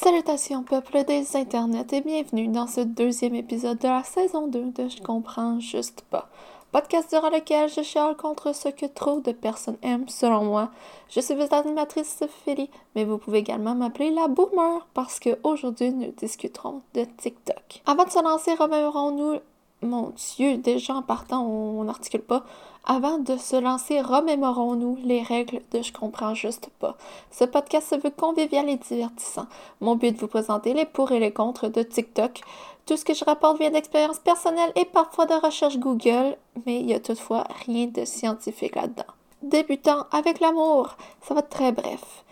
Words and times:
Salutations 0.00 0.62
peuple 0.62 1.02
des 1.02 1.34
internets 1.34 1.92
et 1.92 2.00
bienvenue 2.00 2.46
dans 2.46 2.68
ce 2.68 2.82
deuxième 2.82 3.34
épisode 3.34 3.78
de 3.78 3.88
la 3.88 4.04
saison 4.04 4.46
2 4.46 4.70
de 4.70 4.88
Je 4.88 5.02
comprends 5.02 5.58
juste 5.58 6.02
pas. 6.02 6.28
Podcast 6.70 7.10
durant 7.10 7.30
lequel 7.30 7.68
je 7.68 7.82
chiale 7.82 8.16
contre 8.16 8.54
ce 8.54 8.68
que 8.68 8.86
trop 8.86 9.18
de 9.18 9.32
personnes 9.32 9.76
aiment 9.82 10.08
selon 10.08 10.44
moi. 10.44 10.70
Je 11.10 11.18
suis 11.18 11.34
votre 11.34 11.54
animatrice 11.54 12.22
Philly, 12.44 12.70
mais 12.94 13.04
vous 13.04 13.18
pouvez 13.18 13.38
également 13.38 13.74
m'appeler 13.74 14.12
la 14.12 14.28
boomer 14.28 14.86
parce 14.94 15.18
que 15.18 15.36
aujourd'hui 15.42 15.90
nous 15.90 16.12
discuterons 16.12 16.82
de 16.94 17.02
TikTok. 17.02 17.82
Avant 17.84 18.04
de 18.04 18.10
se 18.10 18.22
lancer, 18.22 18.54
remémorons-nous 18.54 19.40
mon 19.82 20.12
Dieu, 20.36 20.56
déjà 20.56 20.94
en 20.94 21.02
partant, 21.02 21.44
on 21.44 21.84
n'articule 21.84 22.22
pas. 22.22 22.44
Avant 22.84 23.18
de 23.18 23.36
se 23.36 23.56
lancer, 23.56 24.00
remémorons-nous 24.00 24.98
les 25.04 25.22
règles 25.22 25.60
de 25.72 25.82
Je 25.82 25.92
comprends 25.92 26.34
juste 26.34 26.70
pas. 26.78 26.96
Ce 27.30 27.44
podcast 27.44 27.88
se 27.88 27.94
veut 27.96 28.10
convivial 28.10 28.68
et 28.68 28.76
divertissant. 28.76 29.46
Mon 29.80 29.96
but 29.96 30.08
est 30.08 30.12
de 30.12 30.18
vous 30.18 30.26
présenter 30.26 30.72
les 30.72 30.86
pour 30.86 31.12
et 31.12 31.20
les 31.20 31.32
contre 31.32 31.68
de 31.68 31.82
TikTok. 31.82 32.40
Tout 32.86 32.96
ce 32.96 33.04
que 33.04 33.12
je 33.12 33.24
rapporte 33.24 33.58
vient 33.58 33.70
d'expériences 33.70 34.20
personnelles 34.20 34.72
et 34.74 34.86
parfois 34.86 35.26
de 35.26 35.34
recherches 35.34 35.78
Google, 35.78 36.36
mais 36.64 36.80
il 36.80 36.88
y 36.88 36.94
a 36.94 37.00
toutefois 37.00 37.44
rien 37.66 37.86
de 37.86 38.06
scientifique 38.06 38.76
là-dedans. 38.76 39.04
Débutant 39.42 40.06
avec 40.10 40.40
l'amour, 40.40 40.96
ça 41.22 41.34
va 41.34 41.40
être 41.40 41.50
très 41.50 41.72
bref. 41.72 42.24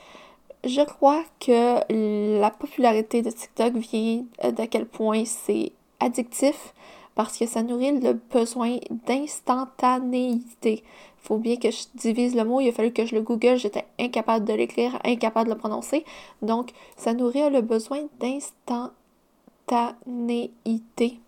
Je 0.64 0.80
crois 0.80 1.22
que 1.38 2.38
la 2.40 2.50
popularité 2.50 3.22
de 3.22 3.30
TikTok 3.30 3.74
vient 3.74 4.24
d'à 4.42 4.66
quel 4.66 4.86
point 4.86 5.24
c'est 5.26 5.72
addictif, 6.00 6.72
parce 7.16 7.36
que 7.38 7.46
ça 7.46 7.64
nourrit 7.64 7.98
le 7.98 8.12
besoin 8.12 8.76
d'instantanéité. 8.90 10.84
Il 10.84 11.26
faut 11.26 11.38
bien 11.38 11.56
que 11.56 11.72
je 11.72 11.84
divise 11.94 12.36
le 12.36 12.44
mot, 12.44 12.60
il 12.60 12.68
a 12.68 12.72
fallu 12.72 12.92
que 12.92 13.06
je 13.06 13.16
le 13.16 13.22
google, 13.22 13.56
j'étais 13.56 13.86
incapable 13.98 14.44
de 14.44 14.52
l'écrire, 14.52 15.00
incapable 15.04 15.48
de 15.48 15.54
le 15.54 15.58
prononcer. 15.58 16.04
Donc, 16.42 16.70
ça 16.96 17.14
nourrit 17.14 17.50
le 17.50 17.62
besoin 17.62 18.02
d'instantanéité. 18.20 21.18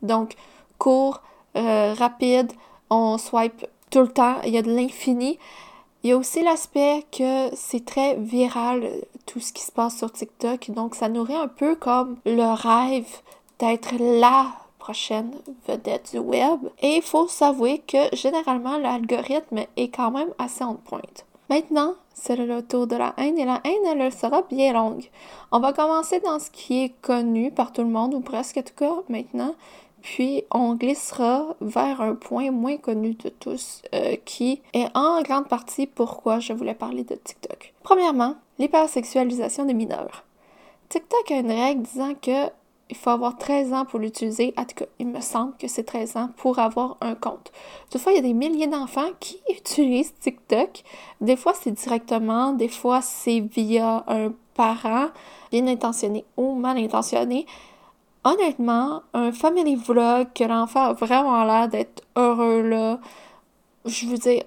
Donc, 0.00 0.36
court, 0.78 1.20
euh, 1.56 1.92
rapide, 1.92 2.52
on 2.88 3.18
swipe 3.18 3.66
tout 3.90 4.00
le 4.00 4.08
temps, 4.08 4.40
il 4.44 4.52
y 4.52 4.58
a 4.58 4.62
de 4.62 4.72
l'infini. 4.72 5.38
Il 6.02 6.08
y 6.10 6.12
a 6.12 6.16
aussi 6.16 6.42
l'aspect 6.42 7.04
que 7.10 7.54
c'est 7.54 7.84
très 7.84 8.14
viral, 8.14 8.88
tout 9.26 9.40
ce 9.40 9.52
qui 9.52 9.62
se 9.62 9.72
passe 9.72 9.98
sur 9.98 10.12
TikTok. 10.12 10.70
Donc, 10.70 10.94
ça 10.94 11.08
nourrit 11.08 11.34
un 11.34 11.48
peu 11.48 11.74
comme 11.74 12.16
le 12.24 12.54
rêve 12.54 13.08
d'être 13.58 13.96
là 13.98 14.52
prochaine 14.80 15.30
vedette 15.68 16.10
du 16.12 16.18
web. 16.18 16.58
Et 16.80 16.96
il 16.96 17.02
faut 17.02 17.28
s'avouer 17.28 17.78
que 17.86 18.14
généralement 18.16 18.78
l'algorithme 18.78 19.60
est 19.76 19.88
quand 19.88 20.10
même 20.10 20.34
assez 20.38 20.64
en 20.64 20.74
pointe. 20.74 21.24
Maintenant, 21.48 21.94
c'est 22.14 22.36
le 22.36 22.62
tour 22.62 22.86
de 22.86 22.96
la 22.96 23.12
haine 23.16 23.38
et 23.38 23.44
la 23.44 23.60
haine, 23.64 23.86
elle 24.00 24.12
sera 24.12 24.42
bien 24.42 24.72
longue. 24.72 25.10
On 25.52 25.58
va 25.58 25.72
commencer 25.72 26.20
dans 26.20 26.38
ce 26.38 26.50
qui 26.50 26.84
est 26.84 26.94
connu 27.02 27.50
par 27.50 27.72
tout 27.72 27.82
le 27.82 27.88
monde, 27.88 28.14
ou 28.14 28.20
presque 28.20 28.56
en 28.58 28.62
tout 28.62 28.74
cas 28.76 28.94
maintenant, 29.08 29.54
puis 30.02 30.44
on 30.52 30.74
glissera 30.74 31.56
vers 31.60 32.00
un 32.00 32.14
point 32.14 32.50
moins 32.50 32.76
connu 32.76 33.14
de 33.14 33.30
tous, 33.30 33.82
euh, 33.94 34.16
qui 34.24 34.62
est 34.72 34.86
en 34.94 35.22
grande 35.22 35.48
partie 35.48 35.86
pourquoi 35.86 36.38
je 36.38 36.52
voulais 36.52 36.74
parler 36.74 37.04
de 37.04 37.16
TikTok. 37.16 37.74
Premièrement, 37.82 38.36
l'hypersexualisation 38.58 39.64
des 39.64 39.74
mineurs. 39.74 40.24
TikTok 40.88 41.30
a 41.30 41.36
une 41.38 41.52
règle 41.52 41.82
disant 41.82 42.14
que 42.14 42.48
il 42.90 42.96
faut 42.96 43.10
avoir 43.10 43.38
13 43.38 43.72
ans 43.72 43.84
pour 43.84 44.00
l'utiliser. 44.00 44.52
En 44.56 44.64
tout 44.64 44.74
cas, 44.74 44.84
il 44.98 45.06
me 45.06 45.20
semble 45.20 45.56
que 45.56 45.68
c'est 45.68 45.84
13 45.84 46.16
ans 46.16 46.30
pour 46.36 46.58
avoir 46.58 46.96
un 47.00 47.14
compte. 47.14 47.52
Toutefois, 47.90 48.12
il 48.12 48.16
y 48.16 48.18
a 48.18 48.22
des 48.22 48.34
milliers 48.34 48.66
d'enfants 48.66 49.10
qui 49.20 49.40
utilisent 49.48 50.12
TikTok. 50.20 50.82
Des 51.20 51.36
fois, 51.36 51.54
c'est 51.54 51.70
directement, 51.70 52.52
des 52.52 52.68
fois, 52.68 53.00
c'est 53.00 53.40
via 53.40 54.04
un 54.08 54.32
parent 54.54 55.08
bien 55.50 55.66
intentionné 55.68 56.24
ou 56.36 56.54
mal 56.54 56.76
intentionné. 56.78 57.46
Honnêtement, 58.24 59.02
un 59.14 59.32
family 59.32 59.76
vlog 59.76 60.28
que 60.34 60.44
l'enfant 60.44 60.86
a 60.86 60.92
vraiment 60.92 61.42
l'air 61.44 61.68
d'être 61.68 62.02
heureux 62.16 62.60
là, 62.60 63.00
je 63.86 64.06
veux 64.06 64.18
dire, 64.18 64.42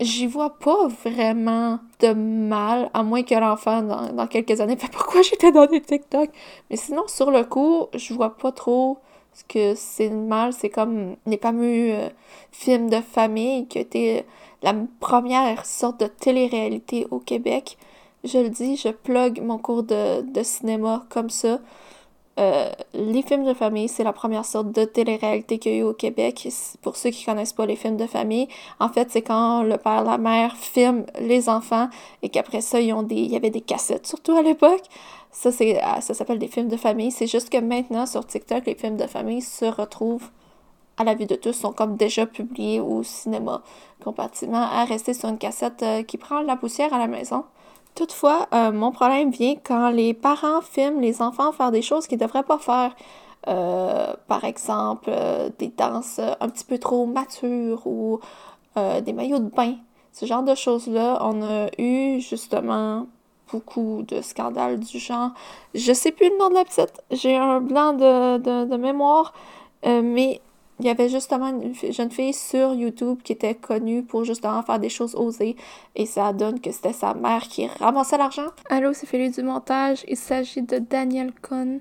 j'y 0.00 0.26
vois 0.26 0.58
pas 0.58 0.88
vraiment 1.04 1.78
de 2.00 2.12
mal, 2.12 2.90
à 2.94 3.02
moins 3.02 3.22
que 3.22 3.34
l'enfant, 3.34 3.82
dans, 3.82 4.26
quelques 4.26 4.60
années, 4.60 4.76
fait 4.76 4.90
pourquoi 4.92 5.22
j'étais 5.22 5.52
dans 5.52 5.66
des 5.66 5.80
TikTok. 5.80 6.30
Mais 6.70 6.76
sinon, 6.76 7.06
sur 7.06 7.30
le 7.30 7.44
coup, 7.44 7.86
je 7.94 8.14
vois 8.14 8.36
pas 8.36 8.52
trop 8.52 8.98
ce 9.32 9.44
que 9.44 9.74
c'est 9.76 10.10
mal. 10.10 10.52
C'est 10.52 10.70
comme 10.70 11.16
les 11.26 11.38
fameux 11.38 11.92
euh, 11.94 12.08
films 12.50 12.90
de 12.90 13.00
famille 13.00 13.66
qui 13.66 13.78
été 13.78 14.24
la 14.62 14.74
première 15.00 15.64
sorte 15.66 16.00
de 16.00 16.06
télé-réalité 16.06 17.06
au 17.10 17.18
Québec. 17.18 17.78
Je 18.24 18.38
le 18.38 18.50
dis, 18.50 18.76
je 18.76 18.88
plug 18.88 19.40
mon 19.40 19.58
cours 19.58 19.82
de, 19.82 20.22
de 20.22 20.42
cinéma 20.42 21.04
comme 21.08 21.30
ça. 21.30 21.60
Euh, 22.38 22.70
les 22.94 23.22
films 23.22 23.44
de 23.44 23.54
famille, 23.54 23.88
c'est 23.88 24.04
la 24.04 24.12
première 24.12 24.44
sorte 24.44 24.72
de 24.72 24.84
télé-réalité 24.84 25.58
qu'il 25.58 25.72
y 25.72 25.74
a 25.76 25.78
eu 25.78 25.82
au 25.82 25.92
Québec. 25.92 26.48
Pour 26.80 26.96
ceux 26.96 27.10
qui 27.10 27.24
connaissent 27.24 27.52
pas 27.52 27.66
les 27.66 27.76
films 27.76 27.96
de 27.96 28.06
famille, 28.06 28.48
en 28.78 28.88
fait, 28.88 29.10
c'est 29.10 29.22
quand 29.22 29.62
le 29.62 29.76
père, 29.76 30.04
la 30.04 30.16
mère 30.16 30.56
filment 30.56 31.04
les 31.20 31.48
enfants 31.48 31.88
et 32.22 32.28
qu'après 32.28 32.60
ça, 32.60 32.80
ils 32.80 32.92
ont 32.92 33.06
il 33.10 33.30
y 33.30 33.36
avait 33.36 33.50
des 33.50 33.60
cassettes, 33.60 34.06
surtout 34.06 34.32
à 34.32 34.42
l'époque. 34.42 34.82
Ça, 35.32 35.52
c'est, 35.52 35.80
ah, 35.82 36.00
ça 36.00 36.14
s'appelle 36.14 36.38
des 36.38 36.48
films 36.48 36.68
de 36.68 36.76
famille. 36.76 37.10
C'est 37.10 37.26
juste 37.26 37.50
que 37.50 37.58
maintenant, 37.58 38.06
sur 38.06 38.26
TikTok, 38.26 38.66
les 38.66 38.74
films 38.74 38.96
de 38.96 39.06
famille 39.06 39.42
se 39.42 39.66
retrouvent 39.66 40.30
à 40.96 41.04
la 41.04 41.14
vue 41.14 41.26
de 41.26 41.34
tous, 41.34 41.52
sont 41.52 41.72
comme 41.72 41.96
déjà 41.96 42.26
publiés 42.26 42.80
au 42.80 43.02
cinéma, 43.02 43.62
comparativement 44.04 44.62
à 44.62 44.84
rester 44.84 45.14
sur 45.14 45.28
une 45.28 45.38
cassette 45.38 45.82
euh, 45.82 46.02
qui 46.02 46.18
prend 46.18 46.42
la 46.42 46.56
poussière 46.56 46.92
à 46.92 46.98
la 46.98 47.06
maison. 47.06 47.44
Toutefois, 47.94 48.48
euh, 48.54 48.72
mon 48.72 48.92
problème 48.92 49.30
vient 49.30 49.56
quand 49.62 49.90
les 49.90 50.14
parents 50.14 50.60
filment 50.60 51.00
les 51.00 51.22
enfants 51.22 51.52
faire 51.52 51.70
des 51.70 51.82
choses 51.82 52.06
qu'ils 52.06 52.18
ne 52.18 52.24
devraient 52.24 52.42
pas 52.42 52.58
faire. 52.58 52.94
Euh, 53.48 54.14
par 54.28 54.44
exemple, 54.44 55.10
euh, 55.12 55.50
des 55.58 55.68
danses 55.68 56.18
un 56.18 56.48
petit 56.48 56.64
peu 56.64 56.78
trop 56.78 57.06
matures 57.06 57.86
ou 57.86 58.20
des 59.04 59.12
maillots 59.12 59.40
de 59.40 59.50
bain. 59.50 59.74
Ce 60.12 60.24
genre 60.24 60.42
de 60.42 60.54
choses-là, 60.54 61.18
on 61.20 61.42
a 61.42 61.66
eu 61.76 62.18
justement 62.20 63.06
beaucoup 63.52 64.02
de 64.08 64.22
scandales 64.22 64.78
du 64.78 64.98
genre. 64.98 65.32
Je 65.74 65.92
sais 65.92 66.12
plus 66.12 66.30
le 66.30 66.38
nom 66.38 66.48
de 66.48 66.54
la 66.54 66.64
petite, 66.64 67.02
j'ai 67.10 67.36
un 67.36 67.60
blanc 67.60 67.92
de, 67.92 68.38
de 68.64 68.76
mémoire, 68.76 69.34
mais 69.84 70.40
il 70.80 70.86
y 70.86 70.88
avait 70.88 71.10
justement 71.10 71.48
une 71.48 71.74
jeune 71.74 72.10
fille 72.10 72.32
sur 72.32 72.72
YouTube 72.72 73.18
qui 73.22 73.32
était 73.32 73.54
connue 73.54 74.02
pour 74.02 74.24
justement 74.24 74.62
faire 74.62 74.78
des 74.78 74.88
choses 74.88 75.14
osées 75.14 75.56
et 75.94 76.06
ça 76.06 76.32
donne 76.32 76.58
que 76.58 76.72
c'était 76.72 76.94
sa 76.94 77.12
mère 77.12 77.42
qui 77.42 77.66
ramassait 77.66 78.16
l'argent. 78.16 78.46
Allô, 78.70 78.94
c'est 78.94 79.06
Philippe 79.06 79.34
du 79.34 79.42
montage. 79.42 80.04
Il 80.08 80.16
s'agit 80.16 80.62
de 80.62 80.78
Danielle 80.78 81.32
Cohn 81.42 81.80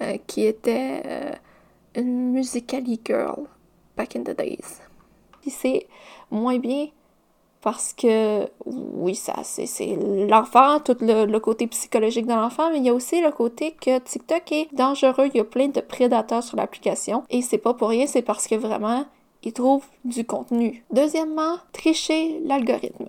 euh, 0.00 0.18
qui 0.28 0.46
était 0.46 1.02
euh, 1.04 1.32
une 1.96 2.30
musically 2.30 3.00
girl 3.04 3.48
back 3.96 4.14
in 4.14 4.22
the 4.22 4.36
days. 4.36 4.80
Puis 5.40 5.50
c'est 5.50 5.88
moins 6.30 6.58
bien 6.58 6.86
parce 7.60 7.92
que 7.92 8.48
oui, 8.64 9.14
ça 9.14 9.34
c'est 9.42 9.98
l'enfant, 10.28 10.80
tout 10.80 10.96
le, 11.00 11.38
côté 11.38 11.66
psychologique 11.66 12.26
de 12.26 12.32
l'enfant, 12.32 12.70
mais 12.70 12.78
il 12.78 12.84
y 12.84 12.88
a 12.88 12.94
aussi 12.94 13.20
le 13.20 13.30
côté 13.30 13.74
que 13.80 13.98
TikTok 13.98 14.52
est 14.52 14.68
dangereux, 14.72 15.28
il 15.32 15.36
y 15.36 15.40
a 15.40 15.44
plein 15.44 15.68
de 15.68 15.80
prédateurs 15.80 16.42
sur 16.42 16.56
l'application 16.56 17.24
et 17.30 17.42
c'est 17.42 17.58
pas 17.58 17.74
pour 17.74 17.88
rien, 17.88 18.06
c'est 18.06 18.22
parce 18.22 18.46
que 18.46 18.54
vraiment 18.54 19.04
ils 19.42 19.52
trouvent 19.52 19.86
du 20.04 20.24
contenu. 20.24 20.84
Deuxièmement, 20.92 21.56
tricher 21.72 22.40
l'algorithme. 22.44 23.06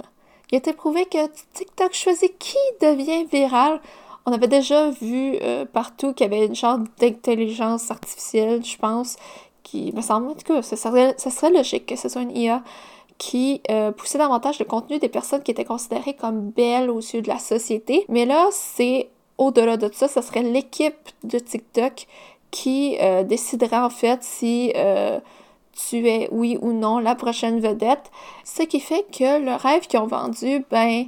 Il 0.52 0.56
a 0.56 0.58
été 0.58 0.74
prouvé 0.74 1.06
que 1.06 1.28
TikTok 1.54 1.94
choisit 1.94 2.38
qui 2.38 2.58
devient 2.82 3.26
viral. 3.26 3.82
On 4.26 4.32
avait 4.32 4.48
déjà 4.48 4.90
vu 4.90 5.38
euh, 5.42 5.66
partout 5.66 6.14
qu'il 6.14 6.26
y 6.26 6.34
avait 6.34 6.46
une 6.46 6.56
sorte 6.56 6.82
d'intelligence 7.00 7.90
artificielle, 7.92 8.64
je 8.64 8.78
pense, 8.78 9.16
qui 9.64 9.92
me 9.94 10.02
semble, 10.02 10.30
en 10.30 10.34
tout 10.34 10.54
cas, 10.54 10.62
serait, 10.62 11.16
ça 11.18 11.30
serait 11.30 11.52
logique 11.52 11.86
que 11.86 11.96
ce 11.96 12.10
soit 12.10 12.22
une 12.22 12.36
IA 12.36 12.64
qui 13.20 13.62
euh, 13.70 13.92
poussait 13.92 14.18
davantage 14.18 14.58
le 14.58 14.66
contenu 14.66 14.98
des 14.98 15.10
personnes 15.10 15.44
qui 15.44 15.52
étaient 15.52 15.66
considérées 15.66 16.16
comme 16.16 16.50
belles 16.50 16.90
aux 16.90 17.02
yeux 17.02 17.22
de 17.22 17.28
la 17.28 17.38
société. 17.38 18.06
Mais 18.08 18.26
là, 18.26 18.48
c'est 18.52 19.10
au-delà 19.38 19.78
de 19.78 19.90
ça, 19.94 20.08
ce 20.08 20.22
serait 20.22 20.42
l'équipe 20.42 21.10
de 21.24 21.38
TikTok 21.38 22.08
qui 22.50 22.98
euh, 23.00 23.24
déciderait 23.24 23.78
en 23.78 23.90
fait 23.90 24.24
si 24.24 24.74
euh, 24.76 25.20
tu 25.74 26.08
es 26.08 26.30
oui 26.32 26.58
ou 26.62 26.72
non 26.72 26.98
la 26.98 27.14
prochaine 27.14 27.60
vedette. 27.60 28.10
Ce 28.46 28.64
qui 28.64 28.80
fait 28.80 29.06
que 29.12 29.44
le 29.44 29.54
rêve 29.54 29.86
qu'ils 29.86 30.00
ont 30.00 30.08
vendu, 30.08 30.66
ben, 30.72 31.06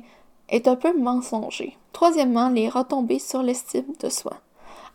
est 0.49 0.67
un 0.67 0.75
peu 0.75 0.95
mensonger. 0.97 1.77
Troisièmement, 1.93 2.49
les 2.49 2.67
retombées 2.67 3.19
sur 3.19 3.41
l'estime 3.41 3.93
de 4.01 4.09
soi. 4.09 4.33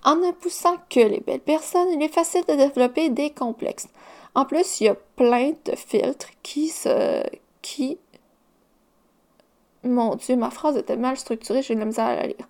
En 0.05 0.17
ne 0.17 0.31
poussant 0.32 0.76
que 0.91 1.00
les 1.00 1.20
belles 1.20 1.41
personnes, 1.41 1.88
il 1.94 2.02
est 2.02 2.12
facile 2.12 2.44
de 2.46 2.55
développer 2.55 3.08
des 3.08 3.31
complexes. 3.31 3.88
En 4.37 4.44
plus, 4.44 4.83
il 4.83 4.85
y 4.85 4.88
a 4.88 4.94
plein 5.17 5.53
de 5.65 5.75
filtres 5.75 6.29
qui 6.43 6.69
se. 6.69 7.23
qui. 7.62 7.97
Mon 9.83 10.15
Dieu, 10.17 10.37
ma 10.37 10.50
phrase 10.50 10.77
était 10.77 10.99
mal 10.99 11.17
structurée, 11.17 11.62
j'ai 11.62 11.75
de 11.75 11.81
la 11.81 11.87
misère 11.87 12.05
à 12.05 12.17
la 12.17 12.27
lire. 12.27 12.47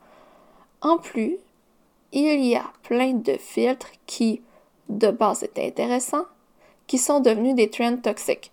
En 0.80 0.98
plus, 0.98 1.36
il 2.10 2.44
y 2.44 2.56
a 2.56 2.64
plein 2.82 3.12
de 3.12 3.34
filtres 3.38 3.92
qui, 4.06 4.42
de 4.88 5.12
base, 5.12 5.44
étaient 5.44 5.64
intéressants, 5.64 6.24
qui 6.88 6.98
sont 6.98 7.20
devenus 7.20 7.54
des 7.54 7.70
trends 7.70 7.98
toxiques. 7.98 8.50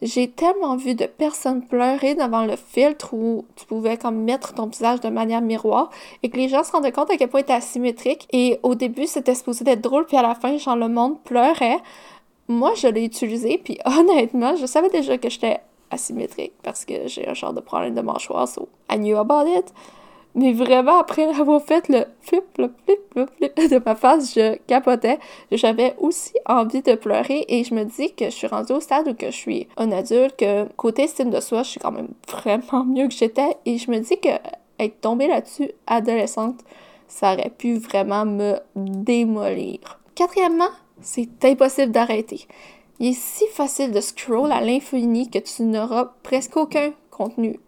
j'ai 0.00 0.30
tellement 0.30 0.76
vu 0.76 0.94
de 0.94 1.06
personnes 1.06 1.66
pleurer 1.66 2.14
devant 2.14 2.44
le 2.44 2.54
filtre 2.54 3.14
où 3.14 3.46
tu 3.56 3.66
pouvais 3.66 3.96
comme 3.96 4.22
mettre 4.22 4.54
ton 4.54 4.66
visage 4.66 5.00
de 5.00 5.08
manière 5.08 5.40
miroir 5.40 5.90
et 6.22 6.30
que 6.30 6.36
les 6.36 6.48
gens 6.48 6.62
se 6.62 6.70
rendaient 6.70 6.92
compte 6.92 7.10
à 7.10 7.16
quel 7.16 7.28
point 7.28 7.40
était 7.40 7.52
asymétrique. 7.52 8.28
Et 8.32 8.60
au 8.62 8.76
début, 8.76 9.08
c'était 9.08 9.34
supposé 9.34 9.68
être 9.68 9.80
drôle, 9.80 10.06
puis 10.06 10.16
à 10.16 10.22
la 10.22 10.36
fin, 10.36 10.56
genre, 10.56 10.76
le 10.76 10.88
monde 10.88 11.20
pleurait. 11.24 11.80
Moi, 12.50 12.74
je 12.74 12.88
l'ai 12.88 13.04
utilisé, 13.04 13.60
puis 13.62 13.78
honnêtement, 13.84 14.56
je 14.56 14.66
savais 14.66 14.88
déjà 14.88 15.16
que 15.18 15.30
j'étais 15.30 15.60
asymétrique 15.88 16.52
parce 16.64 16.84
que 16.84 17.06
j'ai 17.06 17.28
un 17.28 17.34
genre 17.34 17.52
de 17.52 17.60
problème 17.60 17.94
de 17.94 18.00
mâchoire, 18.00 18.48
so 18.48 18.68
I 18.90 18.96
knew 18.96 19.16
about 19.16 19.48
it. 19.48 19.72
Mais 20.34 20.52
vraiment, 20.52 20.98
après 20.98 21.28
avoir 21.28 21.62
fait 21.62 21.88
le 21.88 22.06
flip, 22.22 22.42
le 22.58 22.72
flip, 22.84 22.98
le 23.14 23.26
flip 23.26 23.54
de 23.56 23.80
ma 23.84 23.94
face, 23.94 24.34
je 24.34 24.56
capotais. 24.66 25.20
J'avais 25.52 25.94
aussi 26.00 26.32
envie 26.44 26.82
de 26.82 26.96
pleurer 26.96 27.44
et 27.46 27.62
je 27.62 27.72
me 27.72 27.84
dis 27.84 28.12
que 28.14 28.24
je 28.24 28.30
suis 28.30 28.48
rendue 28.48 28.72
au 28.72 28.80
stade 28.80 29.06
où 29.06 29.14
que 29.14 29.26
je 29.26 29.36
suis 29.36 29.68
un 29.76 29.92
adulte, 29.92 30.36
que 30.36 30.64
côté 30.72 31.02
estime 31.04 31.30
de 31.30 31.38
soi, 31.38 31.62
je 31.62 31.70
suis 31.70 31.80
quand 31.80 31.92
même 31.92 32.08
vraiment 32.28 32.84
mieux 32.84 33.06
que 33.06 33.14
j'étais 33.14 33.58
et 33.64 33.78
je 33.78 33.92
me 33.92 34.00
dis 34.00 34.18
que 34.18 34.30
être 34.80 35.00
tombée 35.00 35.28
là-dessus 35.28 35.70
adolescente, 35.86 36.64
ça 37.06 37.32
aurait 37.34 37.52
pu 37.56 37.78
vraiment 37.78 38.24
me 38.24 38.56
démolir. 38.74 40.00
Quatrièmement, 40.16 40.70
c'est 41.02 41.44
impossible 41.44 41.92
d'arrêter. 41.92 42.46
Il 42.98 43.08
est 43.08 43.12
si 43.14 43.46
facile 43.52 43.92
de 43.92 44.00
scroll 44.00 44.52
à 44.52 44.60
l'infini 44.60 45.30
que 45.30 45.38
tu 45.38 45.62
n'auras 45.62 46.12
presque 46.22 46.56
aucun 46.56 46.92
contenu 47.10 47.58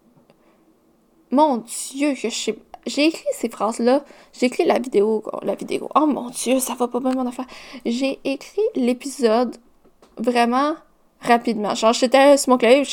mon 1.33 1.57
Dieu, 1.57 2.13
je 2.13 2.27
J'ai 2.85 3.05
écrit 3.05 3.25
ces 3.33 3.49
phrases-là. 3.49 4.05
J'ai 4.33 4.45
écrit 4.45 4.65
la 4.65 4.77
vidéo. 4.77 5.23
La 5.41 5.55
vidéo. 5.55 5.89
Oh 5.95 6.05
mon 6.05 6.29
Dieu, 6.29 6.59
ça 6.59 6.75
va 6.75 6.87
pas 6.87 6.99
bien 6.99 7.13
mon 7.13 7.25
affaire. 7.25 7.47
J'ai 7.85 8.19
écrit 8.23 8.61
l'épisode 8.75 9.57
vraiment 10.17 10.75
rapidement. 11.21 11.73
Genre, 11.73 11.93
j'étais 11.93 12.37
sur 12.37 12.51
mon 12.51 12.57
clavier, 12.57 12.83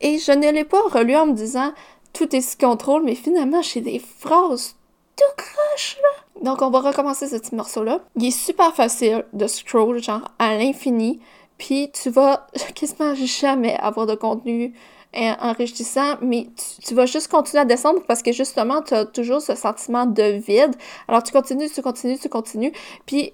et 0.00 0.18
je 0.18 0.32
ne 0.32 0.50
l'ai 0.50 0.64
pas 0.64 0.80
relu 0.90 1.16
en 1.16 1.26
me 1.26 1.32
disant 1.34 1.72
tout 2.14 2.34
est 2.34 2.40
sous 2.40 2.56
contrôle, 2.56 3.02
mais 3.04 3.14
finalement, 3.14 3.60
j'ai 3.60 3.82
des 3.82 3.98
phrases 3.98 4.76
tout 5.16 5.34
croche, 5.36 5.98
là. 6.02 6.17
Donc, 6.42 6.62
on 6.62 6.70
va 6.70 6.80
recommencer 6.80 7.26
ce 7.26 7.36
petit 7.36 7.54
morceau-là. 7.54 8.00
Il 8.16 8.26
est 8.26 8.30
super 8.30 8.74
facile 8.74 9.24
de 9.32 9.46
scroll, 9.46 10.02
genre, 10.02 10.22
à 10.38 10.56
l'infini. 10.56 11.20
Puis, 11.58 11.90
tu 11.92 12.10
vas 12.10 12.46
quasiment 12.74 13.14
jamais 13.14 13.76
avoir 13.76 14.06
de 14.06 14.14
contenu 14.14 14.74
enrichissant, 15.14 16.16
mais 16.20 16.48
tu, 16.86 16.94
vas 16.94 17.06
juste 17.06 17.28
continuer 17.28 17.62
à 17.62 17.64
descendre 17.64 18.00
parce 18.06 18.22
que 18.22 18.32
justement, 18.32 18.82
tu 18.82 18.94
as 18.94 19.06
toujours 19.06 19.40
ce 19.40 19.54
sentiment 19.54 20.06
de 20.06 20.22
vide. 20.22 20.74
Alors, 21.08 21.22
tu 21.22 21.32
continues, 21.32 21.68
tu 21.70 21.82
continues, 21.82 22.18
tu 22.18 22.28
continues. 22.28 22.72
Puis, 23.06 23.32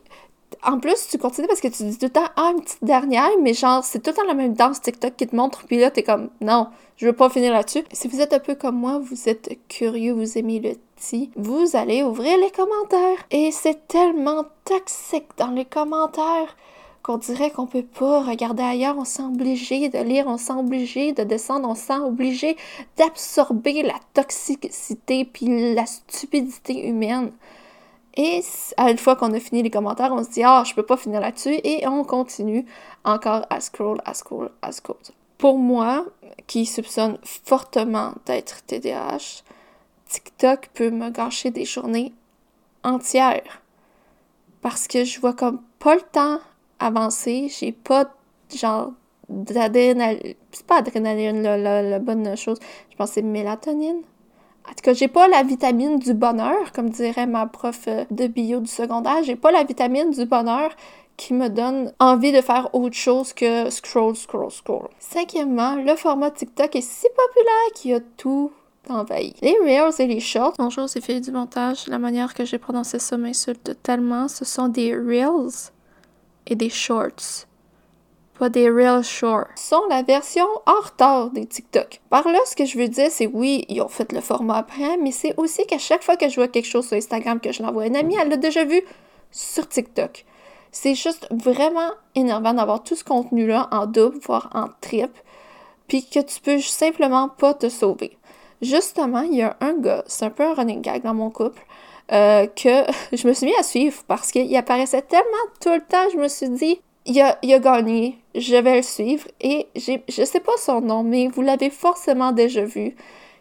en 0.62 0.78
plus, 0.78 1.08
tu 1.10 1.18
continues 1.18 1.48
parce 1.48 1.60
que 1.60 1.68
tu 1.68 1.82
dis 1.84 1.98
tout 1.98 2.06
le 2.06 2.12
temps, 2.12 2.28
ah, 2.36 2.52
une 2.54 2.62
petite 2.62 2.84
dernière, 2.84 3.30
mais 3.42 3.54
genre, 3.54 3.84
c'est 3.84 4.00
tout 4.00 4.10
le 4.10 4.16
temps 4.16 4.26
la 4.26 4.34
même 4.34 4.54
danse 4.54 4.80
TikTok 4.80 5.16
qui 5.16 5.26
te 5.26 5.36
montre, 5.36 5.64
puis 5.66 5.78
là, 5.78 5.90
t'es 5.90 6.02
comme, 6.02 6.30
non, 6.40 6.68
je 6.96 7.06
veux 7.06 7.12
pas 7.12 7.28
finir 7.28 7.52
là-dessus. 7.52 7.84
Si 7.92 8.08
vous 8.08 8.20
êtes 8.20 8.32
un 8.32 8.38
peu 8.38 8.54
comme 8.54 8.76
moi, 8.76 8.98
vous 8.98 9.28
êtes 9.28 9.58
curieux, 9.68 10.12
vous 10.12 10.38
aimez 10.38 10.60
le 10.60 10.74
petit, 10.96 11.30
vous 11.36 11.74
allez 11.74 12.02
ouvrir 12.02 12.38
les 12.38 12.50
commentaires. 12.50 13.18
Et 13.30 13.50
c'est 13.50 13.88
tellement 13.88 14.44
toxique 14.64 15.28
dans 15.36 15.50
les 15.50 15.64
commentaires 15.64 16.56
qu'on 17.02 17.18
dirait 17.18 17.50
qu'on 17.50 17.66
peut 17.66 17.82
pas 17.82 18.22
regarder 18.22 18.62
ailleurs, 18.62 18.96
on 18.96 19.04
sent 19.04 19.24
obligé 19.24 19.90
de 19.90 19.98
lire, 19.98 20.26
on 20.26 20.38
sent 20.38 20.54
obligé 20.54 21.12
de 21.12 21.22
descendre, 21.22 21.68
on 21.68 21.74
sent 21.74 21.98
obligé 21.98 22.56
d'absorber 22.96 23.82
la 23.82 23.96
toxicité 24.14 25.26
puis 25.26 25.74
la 25.74 25.84
stupidité 25.84 26.88
humaine. 26.88 27.30
Et 28.16 28.42
à 28.76 28.90
une 28.90 28.98
fois 28.98 29.16
qu'on 29.16 29.32
a 29.32 29.40
fini 29.40 29.62
les 29.62 29.70
commentaires, 29.70 30.12
on 30.12 30.22
se 30.22 30.30
dit 30.30 30.42
ah, 30.44 30.62
je 30.64 30.74
peux 30.74 30.84
pas 30.84 30.96
finir 30.96 31.20
là-dessus 31.20 31.58
et 31.64 31.86
on 31.88 32.04
continue 32.04 32.64
encore 33.04 33.44
à 33.50 33.60
scroll, 33.60 34.00
à 34.04 34.14
scroll, 34.14 34.50
à 34.62 34.70
scroll. 34.70 34.98
Pour 35.38 35.58
moi, 35.58 36.06
qui 36.46 36.64
soupçonne 36.64 37.18
fortement 37.22 38.12
d'être 38.26 38.64
TDAH, 38.66 39.42
TikTok 40.08 40.68
peut 40.74 40.90
me 40.90 41.10
gâcher 41.10 41.50
des 41.50 41.64
journées 41.64 42.12
entières 42.84 43.62
parce 44.62 44.86
que 44.88 45.04
je 45.04 45.20
vois 45.20 45.34
comme 45.34 45.60
pas 45.78 45.96
le 45.96 46.00
temps 46.00 46.38
avancé, 46.78 47.48
j'ai 47.48 47.72
pas 47.72 48.14
genre 48.54 48.92
d'adrénaline. 49.28 50.34
C'est 50.52 50.66
pas 50.66 50.78
adrénaline 50.78 51.42
la, 51.42 51.98
bonne 51.98 52.36
chose. 52.36 52.58
Je 52.90 52.96
pense 52.96 53.10
que 53.10 53.14
c'est 53.14 53.22
mélatonine. 53.22 54.02
En 54.66 54.70
tout 54.70 54.82
cas, 54.82 54.92
j'ai 54.94 55.08
pas 55.08 55.28
la 55.28 55.42
vitamine 55.42 55.98
du 55.98 56.14
bonheur, 56.14 56.72
comme 56.72 56.88
dirait 56.88 57.26
ma 57.26 57.46
prof 57.46 57.82
euh, 57.86 58.04
de 58.10 58.26
bio 58.26 58.60
du 58.60 58.70
secondaire. 58.70 59.22
J'ai 59.22 59.36
pas 59.36 59.50
la 59.50 59.64
vitamine 59.64 60.10
du 60.10 60.24
bonheur 60.24 60.70
qui 61.16 61.34
me 61.34 61.48
donne 61.48 61.92
envie 62.00 62.32
de 62.32 62.40
faire 62.40 62.74
autre 62.74 62.96
chose 62.96 63.32
que 63.32 63.70
scroll, 63.70 64.16
scroll, 64.16 64.50
scroll. 64.50 64.88
Cinquièmement, 64.98 65.76
le 65.76 65.94
format 65.96 66.30
TikTok 66.30 66.74
est 66.76 66.80
si 66.80 67.06
populaire 67.08 67.72
qu'il 67.74 67.94
a 67.94 68.00
tout 68.16 68.50
envahi. 68.88 69.34
Les 69.42 69.56
Reels 69.62 70.00
et 70.00 70.06
les 70.06 70.20
Shorts. 70.20 70.54
Bonjour, 70.58 70.88
c'est 70.88 71.00
fait 71.00 71.20
du 71.20 71.30
montage. 71.30 71.86
La 71.86 71.98
manière 71.98 72.34
que 72.34 72.44
j'ai 72.44 72.58
prononcé 72.58 72.98
ça 72.98 73.16
m'insulte 73.16 73.76
tellement. 73.82 74.28
Ce 74.28 74.44
sont 74.44 74.68
des 74.68 74.94
Reels 74.94 75.70
et 76.46 76.56
des 76.56 76.70
shorts. 76.70 77.46
Pas 78.38 78.48
des 78.48 78.68
real 78.68 79.04
shorts. 79.04 79.46
Sont 79.54 79.82
la 79.88 80.02
version 80.02 80.46
en 80.66 80.80
retard 80.84 81.30
des 81.30 81.46
TikTok. 81.46 82.00
Par 82.10 82.26
là, 82.28 82.38
ce 82.46 82.56
que 82.56 82.64
je 82.64 82.78
veux 82.78 82.88
dire, 82.88 83.10
c'est 83.10 83.28
oui, 83.28 83.64
ils 83.68 83.80
ont 83.80 83.88
fait 83.88 84.12
le 84.12 84.20
format 84.20 84.56
après, 84.56 84.96
mais 84.96 85.12
c'est 85.12 85.34
aussi 85.36 85.66
qu'à 85.66 85.78
chaque 85.78 86.02
fois 86.02 86.16
que 86.16 86.28
je 86.28 86.34
vois 86.34 86.48
quelque 86.48 86.66
chose 86.66 86.86
sur 86.86 86.96
Instagram 86.96 87.38
que 87.38 87.52
je 87.52 87.62
l'envoie 87.62 87.84
à 87.84 87.86
une 87.86 87.96
amie, 87.96 88.16
elle 88.20 88.28
l'a 88.28 88.36
déjà 88.36 88.64
vu 88.64 88.82
sur 89.30 89.68
TikTok. 89.68 90.24
C'est 90.72 90.96
juste 90.96 91.28
vraiment 91.30 91.90
énervant 92.16 92.54
d'avoir 92.54 92.82
tout 92.82 92.96
ce 92.96 93.04
contenu-là 93.04 93.68
en 93.70 93.86
double, 93.86 94.18
voire 94.18 94.50
en 94.52 94.66
triple, 94.80 95.22
puis 95.86 96.04
que 96.04 96.18
tu 96.18 96.40
peux 96.40 96.58
simplement 96.58 97.28
pas 97.28 97.54
te 97.54 97.68
sauver. 97.68 98.18
Justement, 98.60 99.20
il 99.20 99.36
y 99.36 99.42
a 99.42 99.56
un 99.60 99.74
gars, 99.74 100.02
c'est 100.08 100.24
un 100.24 100.30
peu 100.30 100.42
un 100.42 100.54
running 100.54 100.80
gag 100.80 101.02
dans 101.02 101.14
mon 101.14 101.30
couple, 101.30 101.62
euh, 102.10 102.46
que 102.46 102.84
je 103.16 103.28
me 103.28 103.32
suis 103.32 103.46
mis 103.46 103.54
à 103.56 103.62
suivre 103.62 104.02
parce 104.08 104.32
qu'il 104.32 104.56
apparaissait 104.56 105.02
tellement 105.02 105.30
tout 105.60 105.70
le 105.70 105.80
temps, 105.80 106.10
je 106.12 106.18
me 106.18 106.26
suis 106.26 106.48
dit, 106.48 106.80
il 107.06 107.20
a, 107.20 107.38
il 107.42 107.52
a 107.52 107.58
gagné, 107.58 108.18
je 108.34 108.56
vais 108.56 108.76
le 108.76 108.82
suivre. 108.82 109.26
Et 109.40 109.68
je 109.74 110.24
sais 110.24 110.40
pas 110.40 110.56
son 110.58 110.80
nom, 110.80 111.02
mais 111.02 111.28
vous 111.28 111.42
l'avez 111.42 111.70
forcément 111.70 112.32
déjà 112.32 112.64
vu. 112.64 112.96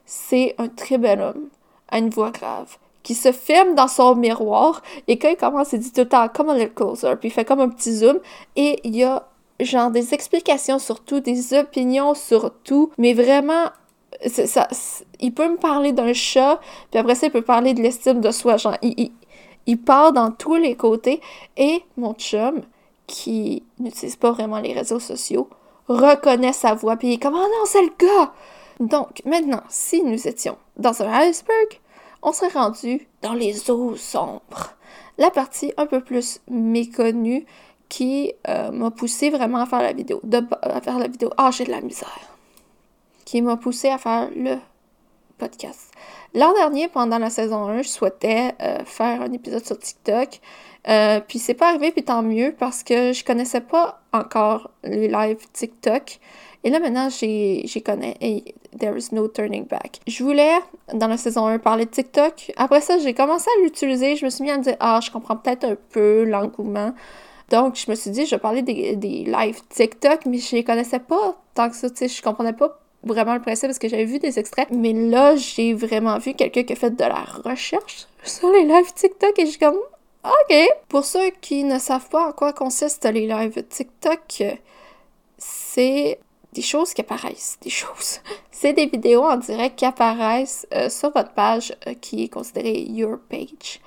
C'est 0.05 0.55
un 0.57 0.67
très 0.67 0.97
bel 0.97 1.21
homme, 1.21 1.49
à 1.89 1.99
une 1.99 2.09
voix 2.09 2.31
grave, 2.31 2.77
qui 3.03 3.15
se 3.15 3.31
filme 3.31 3.75
dans 3.75 3.87
son 3.87 4.15
miroir 4.15 4.81
et 5.07 5.17
quand 5.17 5.29
il 5.29 5.37
commence, 5.37 5.73
il 5.73 5.79
dit 5.79 5.91
tout 5.91 6.01
le 6.01 6.09
temps 6.09 6.27
comme 6.27 6.49
un 6.49 6.55
little 6.55 6.73
closer, 6.73 7.15
puis 7.19 7.29
il 7.29 7.31
fait 7.31 7.45
comme 7.45 7.61
un 7.61 7.69
petit 7.69 7.93
zoom 7.93 8.19
et 8.57 8.81
il 8.83 8.95
y 8.95 9.03
a 9.03 9.27
genre 9.61 9.91
des 9.91 10.13
explications 10.13 10.77
sur 10.77 10.99
tout, 10.99 11.21
des 11.21 11.53
opinions 11.53 12.15
sur 12.15 12.51
tout, 12.63 12.91
mais 12.97 13.13
vraiment 13.13 13.69
ça, 14.27 14.67
il 15.19 15.33
peut 15.33 15.49
me 15.49 15.57
parler 15.57 15.91
d'un 15.91 16.13
chat, 16.13 16.59
puis 16.91 16.99
après 16.99 17.15
ça, 17.15 17.27
il 17.27 17.31
peut 17.31 17.41
parler 17.41 17.73
de 17.73 17.81
l'estime 17.81 18.21
de 18.21 18.31
soi. 18.31 18.57
Genre, 18.57 18.77
il, 18.81 19.11
il, 19.65 19.77
part 19.77 20.13
dans 20.13 20.31
tous 20.31 20.55
les 20.55 20.75
côtés. 20.75 21.21
Et 21.57 21.83
mon 21.97 22.13
chum, 22.13 22.61
qui 23.07 23.63
n'utilise 23.79 24.15
pas 24.15 24.31
vraiment 24.31 24.59
les 24.59 24.73
réseaux 24.73 24.99
sociaux, 24.99 25.49
reconnaît 25.87 26.53
sa 26.53 26.73
voix, 26.73 26.95
puis 26.95 27.09
il 27.09 27.13
est 27.13 27.21
comme 27.21 27.33
«Oh 27.35 27.47
non, 27.47 27.65
c'est 27.65 27.81
le 27.81 27.93
gars!» 27.97 28.33
Donc, 28.79 29.21
maintenant, 29.25 29.63
si 29.69 30.01
nous 30.01 30.27
étions 30.27 30.57
dans 30.77 31.01
un 31.03 31.11
iceberg, 31.27 31.81
on 32.21 32.31
serait 32.31 32.59
rendu 32.59 33.07
dans 33.21 33.33
les 33.33 33.69
eaux 33.69 33.95
sombres. 33.95 34.73
La 35.17 35.29
partie 35.29 35.73
un 35.77 35.85
peu 35.85 36.01
plus 36.01 36.39
méconnue 36.49 37.45
qui 37.89 38.33
euh, 38.47 38.71
m'a 38.71 38.89
poussé 38.89 39.29
vraiment 39.29 39.59
à 39.59 39.65
faire 39.65 39.81
la 39.81 39.93
vidéo. 39.93 40.21
À 40.61 40.81
faire 40.81 40.97
la 40.97 41.07
vidéo. 41.07 41.29
Ah, 41.37 41.51
j'ai 41.51 41.65
de 41.65 41.71
la 41.71 41.81
misère 41.81 42.33
qui 43.25 43.41
m'a 43.41 43.57
poussé 43.57 43.89
à 43.89 43.97
faire 43.97 44.29
le 44.35 44.57
podcast. 45.37 45.91
L'an 46.35 46.51
dernier, 46.53 46.87
pendant 46.87 47.19
la 47.19 47.29
saison 47.29 47.67
1, 47.67 47.83
je 47.83 47.89
souhaitais 47.89 48.55
euh, 48.61 48.83
faire 48.85 49.21
un 49.21 49.31
épisode 49.33 49.63
sur 49.63 49.77
TikTok. 49.77 50.39
Euh, 50.89 51.21
puis 51.25 51.37
c'est 51.37 51.53
pas 51.53 51.69
arrivé, 51.69 51.91
puis 51.91 52.03
tant 52.03 52.23
mieux, 52.23 52.55
parce 52.57 52.83
que 52.83 53.13
je 53.13 53.23
connaissais 53.23 53.61
pas 53.61 54.01
encore 54.11 54.71
les 54.83 55.07
lives 55.07 55.45
TikTok. 55.53 56.19
Et 56.63 56.71
là, 56.71 56.79
maintenant, 56.79 57.09
j'y 57.09 57.83
connais. 57.85 58.17
Et 58.19 58.55
there 58.79 58.97
is 58.97 59.09
no 59.11 59.27
turning 59.27 59.67
back. 59.67 59.99
Je 60.07 60.23
voulais, 60.23 60.57
dans 60.93 61.07
la 61.07 61.17
saison 61.17 61.45
1, 61.45 61.59
parler 61.59 61.85
de 61.85 61.91
TikTok. 61.91 62.51
Après 62.57 62.81
ça, 62.81 62.97
j'ai 62.97 63.13
commencé 63.13 63.47
à 63.59 63.63
l'utiliser. 63.63 64.15
Je 64.15 64.25
me 64.25 64.29
suis 64.31 64.43
mis 64.43 64.51
à 64.51 64.57
me 64.57 64.63
dire, 64.63 64.77
ah, 64.79 64.99
je 65.03 65.11
comprends 65.11 65.35
peut-être 65.35 65.65
un 65.65 65.77
peu 65.91 66.23
l'engouement. 66.23 66.93
Donc, 67.49 67.75
je 67.75 67.91
me 67.91 67.95
suis 67.95 68.09
dit, 68.09 68.25
je 68.25 68.31
vais 68.31 68.39
parler 68.39 68.63
des, 68.63 68.95
des 68.95 69.25
lives 69.25 69.61
TikTok, 69.69 70.25
mais 70.25 70.39
je 70.39 70.55
les 70.55 70.63
connaissais 70.63 70.99
pas 70.99 71.37
tant 71.53 71.69
que 71.69 71.75
ça. 71.75 71.89
Tu 71.89 71.97
sais, 71.97 72.07
je 72.07 72.23
comprenais 72.23 72.53
pas 72.53 72.82
vraiment 73.03 73.33
le 73.33 73.41
principe 73.41 73.67
parce 73.67 73.79
que 73.79 73.89
j'avais 73.89 74.05
vu 74.05 74.19
des 74.19 74.39
extraits. 74.39 74.69
Mais 74.71 74.93
là, 74.93 75.35
j'ai 75.35 75.73
vraiment 75.73 76.17
vu 76.17 76.33
quelqu'un 76.33 76.63
qui 76.63 76.73
a 76.73 76.75
fait 76.75 76.91
de 76.91 77.03
la 77.03 77.25
recherche 77.43 78.07
sur 78.23 78.51
les 78.51 78.63
lives 78.63 78.93
TikTok 78.93 79.37
et 79.37 79.45
je 79.45 79.51
suis 79.51 79.59
comme, 79.59 79.77
OK. 80.23 80.55
Pour 80.87 81.03
ceux 81.03 81.31
qui 81.41 81.63
ne 81.63 81.79
savent 81.79 82.07
pas 82.09 82.29
en 82.29 82.31
quoi 82.31 82.53
consistent 82.53 83.05
les 83.05 83.27
lives 83.27 83.63
TikTok, 83.67 84.43
c'est 85.37 86.19
des 86.53 86.61
choses 86.61 86.93
qui 86.93 87.01
apparaissent, 87.01 87.57
des 87.61 87.69
choses. 87.69 88.19
C'est 88.51 88.73
des 88.73 88.85
vidéos 88.85 89.23
en 89.23 89.35
direct 89.35 89.79
qui 89.79 89.85
apparaissent 89.85 90.65
euh, 90.73 90.87
sur 90.87 91.11
votre 91.11 91.33
page 91.33 91.75
euh, 91.85 91.95
qui 91.95 92.23
est 92.23 92.29
considérée 92.29 92.83
Your 92.83 93.17
Page. 93.29 93.81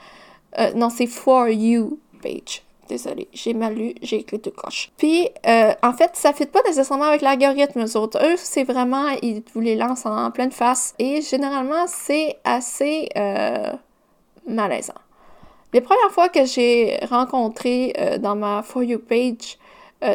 Euh, 0.58 0.72
non, 0.74 0.90
c'est 0.90 1.06
For 1.06 1.48
You 1.48 1.98
Page. 2.22 2.65
Désolée, 2.88 3.28
j'ai 3.32 3.52
mal 3.52 3.74
lu, 3.74 3.94
j'ai 4.00 4.20
écrit 4.20 4.38
tout 4.38 4.52
croche. 4.52 4.92
Puis, 4.96 5.28
euh, 5.46 5.72
en 5.82 5.92
fait, 5.92 6.10
ça 6.14 6.30
ne 6.30 6.34
fit 6.34 6.46
pas 6.46 6.60
nécessairement 6.66 7.06
avec 7.06 7.20
l'algorithme, 7.20 7.84
eux 7.84 7.96
autres. 7.96 8.18
Eux, 8.24 8.36
c'est 8.36 8.62
vraiment, 8.62 9.08
ils 9.22 9.42
vous 9.54 9.60
les 9.60 9.74
lancent 9.74 10.06
en, 10.06 10.30
pleine 10.30 10.52
face. 10.52 10.94
Et 10.98 11.20
généralement, 11.20 11.86
c'est 11.88 12.36
assez 12.44 13.08
euh, 13.16 13.72
malaisant. 14.46 14.94
Les 15.72 15.80
premières 15.80 16.12
fois 16.12 16.28
que 16.28 16.44
j'ai 16.44 16.98
rencontré 17.10 17.92
euh, 17.98 18.18
dans 18.18 18.36
ma 18.36 18.62
For 18.62 18.84
You 18.84 18.98
page 18.98 19.58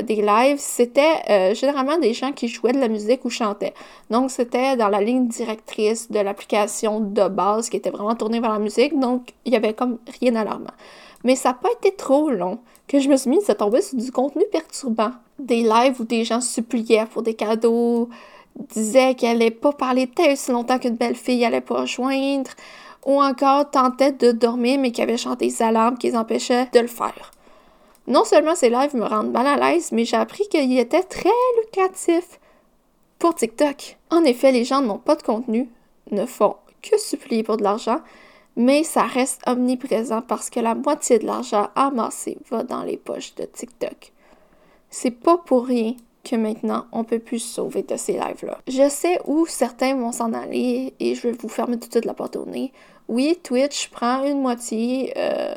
des 0.04 0.22
lives, 0.22 0.60
c'était 0.60 1.56
généralement 1.56 1.98
des 1.98 2.14
gens 2.14 2.32
qui 2.32 2.48
jouaient 2.48 2.72
de 2.72 2.80
la 2.80 2.88
musique 2.88 3.26
ou 3.26 3.32
chantaient. 3.32 3.74
Donc, 4.12 4.30
c'était 4.30 4.78
dans 4.78 4.90
la 4.90 5.02
ligne 5.02 5.28
directrice 5.28 6.12
de 6.12 6.20
l'application 6.20 7.00
de 7.00 7.28
base 7.28 7.68
qui 7.68 7.78
était 7.78 7.90
vraiment 7.90 8.14
tournée 8.14 8.40
vers 8.40 8.52
la 8.52 8.60
musique. 8.60 8.98
Donc, 8.98 9.34
il 9.44 9.52
y 9.54 9.56
avait 9.56 9.74
comme 9.74 9.98
rien 10.20 10.34
d'alarmant. 10.34 10.70
Mais 11.24 11.36
ça 11.36 11.50
n'a 11.50 11.56
pas 11.56 11.70
été 11.72 11.96
trop 11.96 12.30
long 12.30 12.60
que 12.88 13.00
je 13.00 13.10
me 13.10 13.18
suis 13.18 13.30
mise 13.30 13.50
à 13.50 13.56
tomber 13.56 13.82
sur 13.82 13.98
du 13.98 14.12
contenu 14.12 14.44
perturbant. 14.52 15.12
Des 15.40 15.64
lives 15.64 16.00
où 16.00 16.04
des 16.04 16.24
gens 16.24 16.42
suppliaient 16.42 17.06
pour 17.06 17.24
des 17.24 17.34
cadeaux, 17.34 18.10
disaient 18.56 19.16
qu'elle 19.16 19.38
n'allait 19.38 19.52
pas 19.52 19.72
parler 19.72 20.06
de 20.06 20.34
aussi 20.34 20.52
longtemps 20.52 20.80
qu'une 20.80 20.96
belle 20.96 21.16
fille 21.16 21.46
allait 21.46 21.62
pas 21.62 21.82
rejoindre, 21.82 22.52
ou 23.06 23.22
encore 23.22 23.70
tentaient 23.70 24.12
de 24.12 24.32
dormir 24.32 24.80
mais 24.80 24.92
qui 24.92 25.02
avaient 25.02 25.18
chanté 25.18 25.48
des 25.48 25.62
alarmes 25.62 25.98
qui 25.98 26.10
les 26.10 26.18
empêchaient 26.18 26.68
de 26.74 26.80
le 26.80 26.88
faire. 26.88 27.32
Non 28.08 28.24
seulement 28.26 28.56
ces 28.56 28.70
lives 28.70 28.96
me 28.96 29.06
rendent 29.06 29.32
mal 29.32 29.48
à 29.48 29.58
l'aise, 29.58 29.92
mais 29.92 30.06
j'ai 30.06 30.18
appris 30.18 30.48
qu'ils 30.50 30.78
étaient 30.80 31.04
très 31.04 31.30
lucratifs 31.64 32.40
pour 33.20 33.36
TikTok. 33.36 33.98
En 34.10 34.24
effet, 34.24 34.52
les 34.52 34.66
gens 34.66 34.82
n'ont 34.82 34.98
pas 34.98 35.16
de 35.16 35.24
contenu, 35.24 35.70
ne 36.10 36.26
font 36.26 36.56
que 36.82 36.98
supplier 36.98 37.44
pour 37.44 37.58
de 37.58 37.64
l'argent, 37.64 38.00
mais 38.62 38.84
ça 38.84 39.04
reste 39.04 39.42
omniprésent 39.48 40.22
parce 40.22 40.52
que 40.52 40.60
la 40.60 40.76
moitié 40.76 41.18
de 41.18 41.26
l'argent 41.26 41.70
amassé 41.76 42.38
va 42.52 42.62
dans 42.62 42.84
les 42.84 42.98
poches 42.98 43.34
de 43.36 43.46
TikTok. 43.46 44.14
C'est 44.92 45.10
pas 45.10 45.40
pour 45.40 45.66
rien 45.66 45.96
que 46.24 46.36
maintenant 46.36 46.86
on 46.92 47.04
peut 47.04 47.18
plus 47.18 47.40
se 47.40 47.56
sauver 47.56 47.82
de 47.82 47.98
ces 47.98 48.14
lives-là. 48.14 48.60
Je 48.68 48.88
sais 48.88 49.20
où 49.26 49.48
certains 49.48 49.96
vont 49.96 50.12
s'en 50.12 50.32
aller 50.34 50.94
et 51.00 51.16
je 51.16 51.28
vais 51.28 51.32
vous 51.32 51.50
fermer 51.50 51.80
tout 51.80 51.88
de 51.88 51.94
suite 51.94 52.06
la 52.06 52.14
porte 52.14 52.36
au 52.36 52.46
nez. 52.46 52.72
Oui, 53.08 53.40
Twitch 53.42 53.90
prend 53.90 54.24
une 54.26 54.42
moitié, 54.42 55.12
euh, 55.18 55.56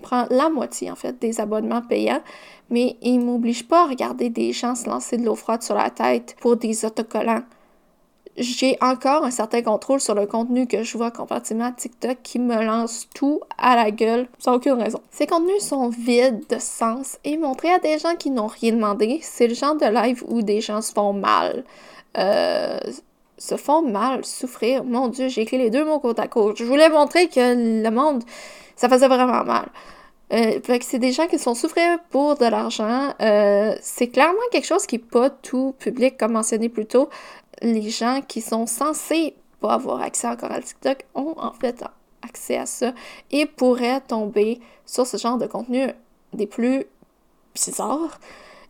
prend 0.00 0.26
la 0.30 0.48
moitié 0.48 0.92
en 0.92 0.96
fait 0.96 1.18
des 1.18 1.40
abonnements 1.40 1.82
payants, 1.82 2.22
mais 2.70 2.96
il 3.02 3.18
m'oblige 3.18 3.66
pas 3.66 3.82
à 3.82 3.88
regarder 3.88 4.30
des 4.30 4.52
gens 4.52 4.76
se 4.76 4.88
lancer 4.88 5.16
de 5.16 5.24
l'eau 5.24 5.34
froide 5.34 5.64
sur 5.64 5.74
la 5.74 5.90
tête 5.90 6.36
pour 6.40 6.56
des 6.56 6.84
autocollants 6.84 7.42
j'ai 8.36 8.76
encore 8.80 9.24
un 9.24 9.30
certain 9.30 9.62
contrôle 9.62 10.00
sur 10.00 10.14
le 10.14 10.26
contenu 10.26 10.66
que 10.66 10.82
je 10.82 10.96
vois 10.96 11.10
comparativement 11.10 11.66
à 11.66 11.72
TikTok 11.72 12.18
qui 12.22 12.38
me 12.38 12.64
lance 12.64 13.08
tout 13.14 13.40
à 13.58 13.76
la 13.76 13.90
gueule 13.90 14.26
sans 14.38 14.54
aucune 14.54 14.72
raison. 14.72 15.00
Ces 15.10 15.26
contenus 15.26 15.62
sont 15.62 15.88
vides 15.88 16.44
de 16.48 16.58
sens 16.58 17.18
et 17.24 17.36
montrés 17.36 17.70
à 17.70 17.78
des 17.78 17.98
gens 17.98 18.16
qui 18.16 18.30
n'ont 18.30 18.48
rien 18.48 18.72
demandé. 18.72 19.20
C'est 19.22 19.46
le 19.46 19.54
genre 19.54 19.76
de 19.76 19.86
live 19.86 20.24
où 20.26 20.42
des 20.42 20.60
gens 20.60 20.82
se 20.82 20.92
font 20.92 21.12
mal. 21.12 21.64
Euh, 22.18 22.78
se 23.38 23.56
font 23.56 23.82
mal, 23.82 24.24
souffrir. 24.24 24.84
Mon 24.84 25.08
Dieu, 25.08 25.28
j'ai 25.28 25.42
écrit 25.42 25.58
les 25.58 25.70
deux 25.70 25.84
mots 25.84 25.98
côte 25.98 26.18
à 26.18 26.28
côte. 26.28 26.56
Je 26.56 26.64
voulais 26.64 26.88
montrer 26.88 27.28
que 27.28 27.82
le 27.82 27.90
monde, 27.90 28.22
ça 28.76 28.88
faisait 28.88 29.08
vraiment 29.08 29.44
mal. 29.44 29.68
Euh, 30.32 30.58
c'est 30.80 30.98
des 30.98 31.12
gens 31.12 31.26
qui 31.26 31.38
sont 31.38 31.54
souffrir 31.54 31.98
pour 32.10 32.36
de 32.36 32.46
l'argent. 32.46 33.12
Euh, 33.20 33.74
c'est 33.80 34.08
clairement 34.08 34.38
quelque 34.50 34.66
chose 34.66 34.86
qui 34.86 34.96
n'est 34.96 35.04
pas 35.04 35.30
tout 35.30 35.74
public, 35.78 36.16
comme 36.16 36.32
mentionné 36.32 36.68
plus 36.68 36.86
tôt 36.86 37.08
les 37.64 37.90
gens 37.90 38.20
qui 38.26 38.40
sont 38.40 38.66
censés 38.66 39.34
pas 39.60 39.74
avoir 39.74 40.00
accès 40.02 40.28
encore 40.28 40.52
à 40.52 40.60
TikTok 40.60 41.06
ont 41.14 41.34
en 41.38 41.52
fait 41.52 41.84
accès 42.22 42.56
à 42.56 42.66
ça 42.66 42.92
et 43.30 43.46
pourraient 43.46 44.00
tomber 44.00 44.60
sur 44.86 45.06
ce 45.06 45.16
genre 45.16 45.38
de 45.38 45.46
contenu 45.46 45.88
des 46.32 46.46
plus 46.46 46.84
bizarres. 47.54 48.18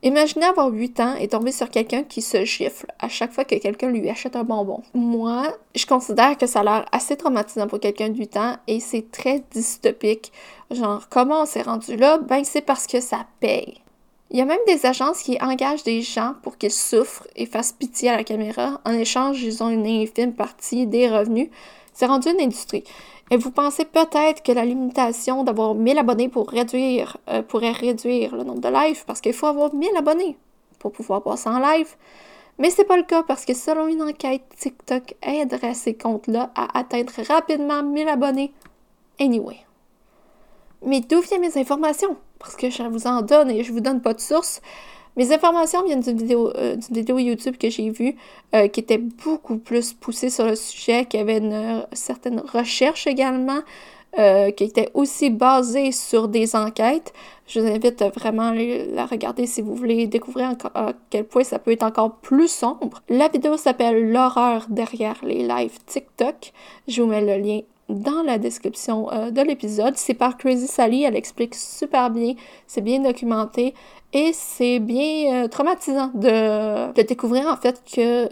Imaginez 0.02 0.44
avoir 0.44 0.68
8 0.68 1.00
ans 1.00 1.14
et 1.14 1.28
tomber 1.28 1.50
sur 1.50 1.70
quelqu'un 1.70 2.02
qui 2.02 2.20
se 2.20 2.44
gifle 2.44 2.86
à 2.98 3.08
chaque 3.08 3.32
fois 3.32 3.46
que 3.46 3.54
quelqu'un 3.54 3.90
lui 3.90 4.10
achète 4.10 4.36
un 4.36 4.44
bonbon. 4.44 4.82
Moi, 4.92 5.44
je 5.74 5.86
considère 5.86 6.36
que 6.36 6.46
ça 6.46 6.60
a 6.60 6.64
l'air 6.64 6.86
assez 6.92 7.16
traumatisant 7.16 7.68
pour 7.68 7.80
quelqu'un 7.80 8.10
de 8.10 8.18
8 8.18 8.36
ans 8.36 8.56
et 8.66 8.80
c'est 8.80 9.10
très 9.10 9.42
dystopique. 9.50 10.30
Genre, 10.70 11.08
comment 11.08 11.42
on 11.42 11.46
s'est 11.46 11.62
rendu 11.62 11.96
là? 11.96 12.18
Ben, 12.18 12.44
c'est 12.44 12.60
parce 12.60 12.86
que 12.86 13.00
ça 13.00 13.24
paye. 13.40 13.80
Il 14.34 14.38
y 14.38 14.42
a 14.42 14.46
même 14.46 14.58
des 14.66 14.84
agences 14.84 15.22
qui 15.22 15.38
engagent 15.40 15.84
des 15.84 16.02
gens 16.02 16.34
pour 16.42 16.58
qu'ils 16.58 16.72
souffrent 16.72 17.24
et 17.36 17.46
fassent 17.46 17.70
pitié 17.70 18.10
à 18.10 18.16
la 18.16 18.24
caméra. 18.24 18.80
En 18.84 18.90
échange, 18.92 19.40
ils 19.40 19.62
ont 19.62 19.70
une 19.70 19.86
infime 19.86 20.32
partie 20.32 20.88
des 20.88 21.08
revenus. 21.08 21.50
C'est 21.92 22.06
rendu 22.06 22.30
une 22.30 22.40
industrie. 22.40 22.82
Et 23.30 23.36
vous 23.36 23.52
pensez 23.52 23.84
peut-être 23.84 24.42
que 24.42 24.50
la 24.50 24.64
limitation 24.64 25.44
d'avoir 25.44 25.76
1000 25.76 25.98
abonnés 25.98 26.28
pour 26.28 26.48
réduire, 26.48 27.16
euh, 27.28 27.42
pourrait 27.42 27.70
réduire 27.70 28.34
le 28.34 28.42
nombre 28.42 28.60
de 28.60 28.68
lives 28.68 29.04
parce 29.06 29.20
qu'il 29.20 29.34
faut 29.34 29.46
avoir 29.46 29.72
1000 29.72 29.90
abonnés 29.96 30.36
pour 30.80 30.90
pouvoir 30.90 31.22
passer 31.22 31.48
en 31.48 31.60
live. 31.60 31.94
Mais 32.58 32.70
c'est 32.70 32.86
pas 32.86 32.96
le 32.96 33.04
cas 33.04 33.22
parce 33.22 33.44
que 33.44 33.54
selon 33.54 33.86
une 33.86 34.02
enquête, 34.02 34.42
TikTok 34.58 35.14
aiderait 35.22 35.74
ces 35.74 35.94
comptes-là 35.94 36.50
à 36.56 36.76
atteindre 36.76 37.12
rapidement 37.28 37.84
1000 37.84 38.08
abonnés. 38.08 38.52
Anyway. 39.20 39.58
Mais 40.84 40.98
d'où 40.98 41.20
viennent 41.20 41.42
mes 41.42 41.56
informations? 41.56 42.16
Parce 42.44 42.56
que 42.56 42.68
je 42.68 42.82
vous 42.82 43.06
en 43.06 43.22
donne 43.22 43.50
et 43.50 43.64
je 43.64 43.72
vous 43.72 43.80
donne 43.80 44.02
pas 44.02 44.12
de 44.12 44.20
source. 44.20 44.60
Mes 45.16 45.32
informations 45.32 45.82
viennent 45.84 46.00
d'une 46.00 46.18
vidéo, 46.18 46.52
euh, 46.56 46.76
vidéo 46.90 47.18
YouTube 47.18 47.56
que 47.56 47.70
j'ai 47.70 47.88
vue 47.90 48.16
euh, 48.54 48.68
qui 48.68 48.80
était 48.80 48.98
beaucoup 48.98 49.56
plus 49.56 49.94
poussée 49.94 50.28
sur 50.28 50.44
le 50.44 50.56
sujet, 50.56 51.06
qui 51.06 51.16
avait 51.16 51.38
une 51.38 51.86
certaine 51.92 52.40
recherche 52.40 53.06
également, 53.06 53.60
euh, 54.18 54.50
qui 54.50 54.64
était 54.64 54.90
aussi 54.92 55.30
basée 55.30 55.92
sur 55.92 56.28
des 56.28 56.54
enquêtes. 56.54 57.12
Je 57.46 57.60
vous 57.60 57.66
invite 57.66 58.02
vraiment 58.14 58.48
à 58.48 58.54
la 58.54 59.06
regarder 59.06 59.46
si 59.46 59.62
vous 59.62 59.74
voulez 59.74 60.06
découvrir 60.06 60.54
à 60.74 60.92
quel 61.10 61.24
point 61.24 61.44
ça 61.44 61.58
peut 61.58 61.70
être 61.70 61.84
encore 61.84 62.16
plus 62.16 62.48
sombre. 62.48 63.02
La 63.08 63.28
vidéo 63.28 63.56
s'appelle 63.56 64.10
L'horreur 64.10 64.66
derrière 64.68 65.16
les 65.22 65.46
lives 65.46 65.78
TikTok. 65.86 66.52
Je 66.88 67.00
vous 67.00 67.08
mets 67.08 67.22
le 67.22 67.42
lien 67.42 67.60
dans 67.88 68.22
la 68.22 68.38
description 68.38 69.10
euh, 69.12 69.30
de 69.30 69.40
l'épisode. 69.42 69.96
C'est 69.96 70.14
par 70.14 70.36
Crazy 70.36 70.66
Sally, 70.66 71.04
elle 71.04 71.16
explique 71.16 71.54
super 71.54 72.10
bien, 72.10 72.34
c'est 72.66 72.80
bien 72.80 73.00
documenté 73.00 73.74
et 74.12 74.32
c'est 74.32 74.78
bien 74.78 75.44
euh, 75.44 75.48
traumatisant 75.48 76.10
de, 76.14 76.92
de, 76.92 77.02
découvrir 77.02 77.46
en 77.46 77.56
fait 77.56 77.82
qu'il 77.84 78.28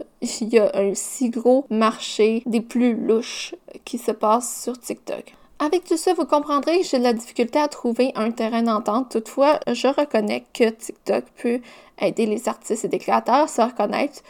y 0.52 0.58
a 0.58 0.70
un 0.74 0.94
si 0.94 1.30
gros 1.30 1.66
marché 1.70 2.42
des 2.46 2.60
plus 2.60 2.94
louches 2.94 3.54
qui 3.84 3.98
se 3.98 4.12
passe 4.12 4.62
sur 4.62 4.78
TikTok. 4.78 5.34
Avec 5.58 5.84
tout 5.84 5.96
ça, 5.96 6.12
vous 6.14 6.24
comprendrez 6.24 6.80
que 6.80 6.86
j'ai 6.86 6.98
de 6.98 7.04
la 7.04 7.12
difficulté 7.12 7.58
à 7.58 7.68
trouver 7.68 8.10
un 8.16 8.32
terrain 8.32 8.62
d'entente. 8.62 9.10
Toutefois, 9.12 9.60
je 9.68 9.86
reconnais 9.86 10.44
que 10.52 10.70
TikTok 10.70 11.24
peut 11.40 11.60
aider 12.00 12.26
les 12.26 12.48
artistes 12.48 12.84
et 12.84 12.88
les 12.88 12.98
créateurs 12.98 13.44
à 13.44 13.46
se 13.46 13.60
reconnaître 13.62 14.22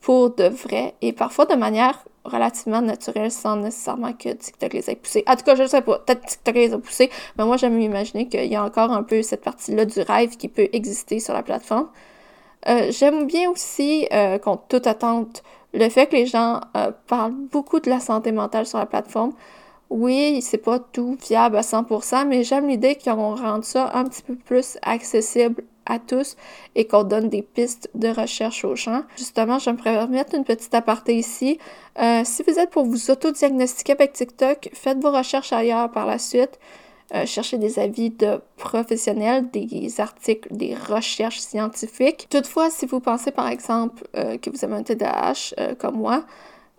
pour 0.00 0.34
de 0.34 0.44
vrai 0.44 0.94
et 1.02 1.12
parfois 1.12 1.46
de 1.46 1.54
manière 1.54 2.04
relativement 2.24 2.82
naturelle 2.82 3.30
sans 3.30 3.56
nécessairement 3.56 4.12
que 4.12 4.28
TikTok 4.30 4.72
les 4.72 4.90
ait 4.90 4.96
poussés. 4.96 5.24
En 5.26 5.36
tout 5.36 5.44
cas, 5.44 5.54
je 5.54 5.62
ne 5.62 5.68
sais 5.68 5.82
pas, 5.82 5.98
peut-être 5.98 6.24
TikTok 6.26 6.54
les 6.54 6.72
a 6.72 6.78
poussés, 6.78 7.10
mais 7.36 7.44
moi 7.44 7.56
j'aime 7.56 7.80
imaginer 7.80 8.28
qu'il 8.28 8.44
y 8.44 8.56
a 8.56 8.64
encore 8.64 8.92
un 8.92 9.02
peu 9.02 9.22
cette 9.22 9.42
partie-là 9.42 9.84
du 9.84 10.00
rêve 10.00 10.36
qui 10.36 10.48
peut 10.48 10.68
exister 10.72 11.20
sur 11.20 11.34
la 11.34 11.42
plateforme. 11.42 11.88
Euh, 12.68 12.90
j'aime 12.90 13.26
bien 13.26 13.50
aussi, 13.50 14.06
euh, 14.12 14.38
contre 14.38 14.64
toute 14.68 14.86
attente, 14.86 15.42
le 15.74 15.88
fait 15.88 16.06
que 16.06 16.16
les 16.16 16.26
gens 16.26 16.60
euh, 16.76 16.90
parlent 17.06 17.34
beaucoup 17.34 17.80
de 17.80 17.88
la 17.90 18.00
santé 18.00 18.32
mentale 18.32 18.66
sur 18.66 18.78
la 18.78 18.86
plateforme. 18.86 19.32
Oui, 19.90 20.42
c'est 20.42 20.58
pas 20.58 20.78
tout 20.78 21.16
fiable 21.18 21.56
à 21.56 21.62
100%, 21.62 22.26
mais 22.26 22.44
j'aime 22.44 22.68
l'idée 22.68 22.96
qu'on 22.96 23.34
rende 23.36 23.64
ça 23.64 23.90
un 23.94 24.04
petit 24.04 24.22
peu 24.22 24.34
plus 24.34 24.76
accessible 24.82 25.62
tous 25.98 26.36
et 26.74 26.86
qu'on 26.86 27.04
donne 27.04 27.28
des 27.28 27.42
pistes 27.42 27.88
de 27.94 28.08
recherche 28.08 28.64
aux 28.64 28.76
gens. 28.76 29.02
Justement, 29.16 29.58
je 29.58 29.70
me 29.70 29.76
permettre 29.76 30.34
une 30.34 30.44
petite 30.44 30.74
aparté 30.74 31.16
ici. 31.16 31.58
Euh, 31.98 32.22
si 32.24 32.42
vous 32.42 32.58
êtes 32.58 32.70
pour 32.70 32.84
vous 32.84 33.10
auto-diagnostiquer 33.10 33.92
avec 33.92 34.12
TikTok, 34.12 34.70
faites 34.74 34.98
vos 34.98 35.10
recherches 35.10 35.52
ailleurs 35.52 35.90
par 35.90 36.06
la 36.06 36.18
suite. 36.18 36.58
Euh, 37.14 37.24
cherchez 37.24 37.56
des 37.56 37.78
avis 37.78 38.10
de 38.10 38.42
professionnels, 38.58 39.48
des 39.50 39.98
articles, 39.98 40.48
des 40.54 40.74
recherches 40.74 41.38
scientifiques. 41.38 42.26
Toutefois, 42.28 42.68
si 42.68 42.84
vous 42.84 43.00
pensez 43.00 43.30
par 43.30 43.48
exemple 43.48 44.04
euh, 44.14 44.36
que 44.36 44.50
vous 44.50 44.62
avez 44.62 44.74
un 44.74 44.82
TDAH 44.82 45.54
comme 45.78 45.96
moi, 45.96 46.24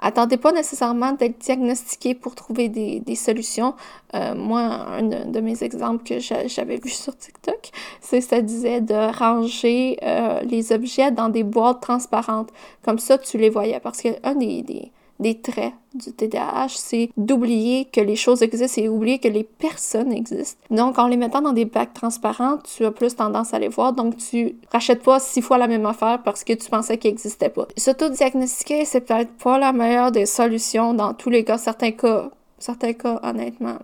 Attendez 0.02 0.38
pas 0.38 0.52
nécessairement 0.52 1.12
d'être 1.12 1.40
diagnostiqué 1.40 2.16
pour 2.16 2.36
trouver 2.36 2.70
des, 2.70 3.16
solutions. 3.16 3.76
Euh, 4.16 4.34
moi, 4.34 4.62
un 4.62 5.04
de, 5.04 5.40
mes 5.42 5.64
exemples 5.64 6.04
que 6.04 6.20
j'avais 6.20 6.78
vu 6.78 6.90
sur 6.90 7.18
TikTok, 7.18 7.72
c'est 8.02 8.22
ça 8.22 8.42
disait 8.42 8.82
de 8.82 9.18
ranger 9.18 9.98
euh, 10.04 10.42
les 10.42 10.72
objets 10.72 11.12
dans 11.12 11.30
des 11.30 11.44
boîtes 11.44 11.82
transparentes. 11.82 12.50
Comme 12.84 13.00
ça, 13.00 13.18
tu 13.18 13.38
les 13.38 13.50
voyais. 13.50 13.80
Parce 13.80 14.02
que 14.02 14.10
un 14.24 14.36
des, 14.36 14.62
des, 14.62 14.92
des 15.20 15.40
traits 15.40 15.74
du 15.94 16.14
TDAH, 16.14 16.70
c'est 16.70 17.10
d'oublier 17.18 17.86
que 17.86 18.00
les 18.00 18.16
choses 18.16 18.42
existent 18.42 18.82
et 18.82 18.90
oublier 18.90 19.20
que 19.20 19.28
les 19.28 19.44
personnes 19.44 20.12
existent. 20.12 20.62
Donc, 20.70 20.98
en 20.98 21.08
les 21.08 21.18
mettant 21.18 21.42
dans 21.42 21.54
des 21.54 21.66
bacs 21.66 21.94
transparents, 21.94 22.58
tu 22.58 22.86
as 22.86 22.92
plus 22.92 23.16
tendance 23.16 23.54
à 23.54 23.60
les 23.60 23.68
voir. 23.68 23.94
Donc, 23.94 24.18
tu 24.18 24.56
rachètes 24.72 25.04
pas 25.04 25.20
six 25.20 25.42
fois 25.42 25.58
la 25.58 25.68
même 25.68 25.86
affaire 25.86 26.22
parce 26.24 26.44
que 26.44 26.54
tu 26.54 26.70
pensais 26.70 26.98
qu'il 26.98 27.12
n'existait 27.12 27.50
pas. 27.50 27.68
S'auto-diagnostiquer, 27.76 28.86
c'est 28.86 29.02
peut-être 29.02 29.34
pas 29.34 29.58
la 29.58 29.74
meilleure 29.74 30.12
des 30.12 30.26
solutions 30.26 30.94
dans 30.94 31.14
tous 31.14 31.30
les 31.30 31.44
cas. 31.44 31.58
Certains 31.58 31.92
cas, 31.92 32.30
certains 32.58 32.94
cas, 32.94 33.20
honnêtement, 33.24 33.80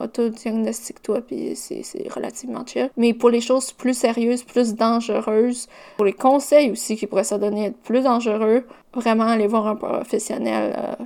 autodiagnostique-toi, 0.00 1.20
puis 1.22 1.56
c'est 1.56 1.82
relativement 2.12 2.64
chill. 2.66 2.90
Mais 2.96 3.14
pour 3.14 3.30
les 3.30 3.40
choses 3.40 3.72
plus 3.72 3.94
sérieuses, 3.94 4.42
plus 4.42 4.74
dangereuses, 4.74 5.68
pour 5.96 6.06
les 6.06 6.12
conseils 6.12 6.70
aussi 6.70 6.96
qui 6.96 7.06
pourraient 7.06 7.24
s'adonner 7.24 7.66
être 7.66 7.78
plus 7.78 8.02
dangereux, 8.02 8.64
vraiment 8.94 9.24
aller 9.24 9.46
voir 9.46 9.66
un 9.66 9.76
professionnel. 9.76 10.74
Euh, 10.76 11.04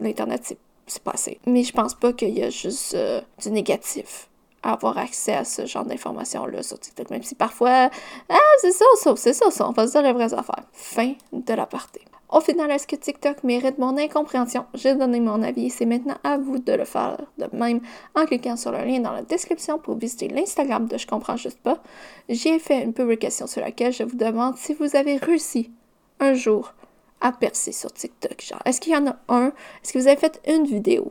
L'Internet, 0.00 0.56
c'est 0.86 1.02
passé. 1.02 1.38
Mais 1.46 1.62
je 1.62 1.72
pense 1.72 1.94
pas 1.94 2.12
qu'il 2.12 2.36
y 2.36 2.42
a 2.42 2.50
juste 2.50 2.94
euh, 2.94 3.20
du 3.42 3.50
négatif 3.50 4.28
à 4.62 4.72
avoir 4.72 4.98
accès 4.98 5.34
à 5.34 5.44
ce 5.44 5.64
genre 5.66 5.84
d'informations-là 5.84 6.62
sur 6.62 6.78
TikTok, 6.78 7.10
même 7.10 7.22
si 7.22 7.34
parfois, 7.34 7.90
ah, 8.28 8.38
c'est 8.60 8.72
ça, 8.72 8.84
ça, 8.96 9.14
c'est 9.16 9.32
ça, 9.32 9.50
ça, 9.50 9.68
on 9.68 9.72
va 9.72 9.86
se 9.86 9.92
dire 9.92 10.02
les 10.02 10.12
vraies 10.12 10.34
affaires. 10.34 10.64
Fin 10.72 11.14
de 11.32 11.54
la 11.54 11.66
partie. 11.66 12.00
Au 12.32 12.40
final, 12.40 12.70
est-ce 12.70 12.86
que 12.86 12.94
TikTok 12.94 13.42
mérite 13.42 13.78
mon 13.78 13.98
incompréhension? 13.98 14.64
J'ai 14.74 14.94
donné 14.94 15.18
mon 15.18 15.42
avis 15.42 15.68
c'est 15.68 15.84
maintenant 15.84 16.16
à 16.22 16.38
vous 16.38 16.58
de 16.58 16.72
le 16.72 16.84
faire 16.84 17.20
de 17.38 17.48
même 17.52 17.80
en 18.14 18.24
cliquant 18.24 18.56
sur 18.56 18.70
le 18.70 18.84
lien 18.84 19.00
dans 19.00 19.12
la 19.12 19.22
description 19.22 19.78
pour 19.78 19.96
visiter 19.96 20.28
l'Instagram 20.28 20.86
de 20.86 20.96
Je 20.96 21.08
comprends 21.08 21.36
juste 21.36 21.60
pas. 21.60 21.82
J'ai 22.28 22.60
fait 22.60 22.84
une 22.84 22.92
publication 22.92 23.48
sur 23.48 23.60
laquelle 23.62 23.92
je 23.92 24.04
vous 24.04 24.16
demande 24.16 24.56
si 24.56 24.74
vous 24.74 24.94
avez 24.94 25.16
réussi 25.16 25.72
un 26.20 26.34
jour 26.34 26.72
à 27.20 27.32
percer 27.32 27.72
sur 27.72 27.92
TikTok. 27.92 28.40
Genre, 28.40 28.62
est-ce 28.64 28.80
qu'il 28.80 28.92
y 28.92 28.96
en 28.96 29.08
a 29.08 29.16
un? 29.28 29.48
Est-ce 29.82 29.92
que 29.92 29.98
vous 29.98 30.06
avez 30.06 30.16
fait 30.16 30.40
une 30.46 30.64
vidéo 30.64 31.10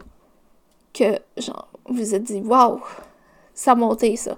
que, 0.93 1.19
genre, 1.37 1.67
vous 1.85 2.15
êtes 2.15 2.23
dit, 2.23 2.41
waouh, 2.41 2.81
ça 3.53 3.73
a 3.73 3.75
monté 3.75 4.15
ça? 4.15 4.37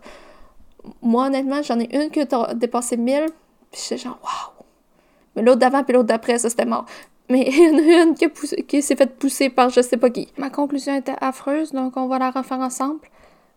Moi, 1.02 1.28
honnêtement, 1.28 1.62
j'en 1.62 1.80
ai 1.80 1.96
une 1.96 2.10
qui 2.10 2.22
a 2.22 2.54
dépassé 2.56 2.98
1000, 2.98 3.28
puis 3.72 3.82
j'étais 3.82 3.98
genre, 3.98 4.20
waouh! 4.24 4.61
Mais 5.36 5.42
l'autre 5.42 5.60
d'avant 5.60 5.84
puis 5.84 5.94
l'autre 5.94 6.08
d'après, 6.08 6.38
ça 6.38 6.50
c'était 6.50 6.66
mort. 6.66 6.86
Mais 7.30 7.48
il 7.48 7.58
y 7.58 7.70
en 7.70 7.78
a 7.78 8.04
une 8.04 8.16
qui, 8.16 8.30
qui 8.66 8.82
s'est 8.82 8.96
fait 8.96 9.18
pousser 9.18 9.50
par 9.50 9.70
je 9.70 9.82
sais 9.82 9.98
pas 9.98 10.10
qui. 10.10 10.28
Ma 10.38 10.50
conclusion 10.50 10.96
était 10.96 11.16
affreuse, 11.22 11.72
donc 11.72 11.96
on 11.98 12.08
va 12.08 12.20
la 12.20 12.32
refaire 12.32 12.60
ensemble. 12.60 13.00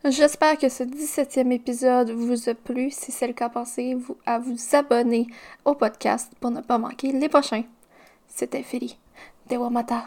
J'espère 0.07 0.59
que 0.59 0.69
ce 0.69 0.85
17e 0.85 1.51
épisode 1.51 2.11
vous 2.11 2.51
a 2.51 2.55
plu. 2.55 2.91
Si 2.91 3.11
c'est 3.11 3.27
le 3.27 3.33
cas, 3.33 3.49
pensez-vous 3.49 4.19
à 4.27 4.39
vous 4.39 4.57
abonner 4.75 5.27
au 5.65 5.75
podcast 5.75 6.31
pour 6.41 6.51
ne 6.51 6.61
pas 6.61 6.77
manquer 6.77 7.11
les 7.11 7.31
prochains. 7.31 7.65
C'était 8.29 8.63
Philly. 8.63 8.99
Dewamata. 9.49 10.03